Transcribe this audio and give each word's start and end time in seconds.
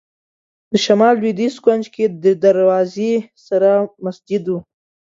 د 0.71 0.73
شمال 0.85 1.13
لوېدیځ 1.21 1.55
کونج 1.63 1.83
کې 1.93 2.05
دروازې 2.45 3.13
سره 3.47 3.69
مسجد 4.05 4.43
و. 4.49 4.53